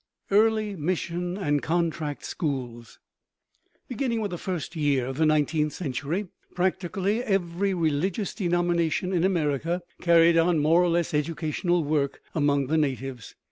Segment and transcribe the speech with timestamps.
[0.31, 2.97] EARLY MISSION AND CONTRACT SCHOOLS
[3.87, 9.83] Beginning with the first years of the nineteenth century, practically every religious denomination in America
[10.01, 13.35] carried on more or less educational work among the natives.